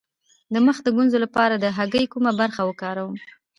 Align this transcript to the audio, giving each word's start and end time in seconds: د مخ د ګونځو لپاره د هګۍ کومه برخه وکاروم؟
د 0.53 0.55
مخ 0.65 0.77
د 0.83 0.87
ګونځو 0.95 1.17
لپاره 1.25 1.55
د 1.57 1.65
هګۍ 1.77 2.05
کومه 2.13 2.31
برخه 2.41 2.61
وکاروم؟ 2.65 3.15